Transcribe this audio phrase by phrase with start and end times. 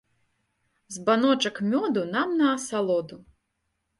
[0.95, 3.21] Збаночак мёду нам на асалоду.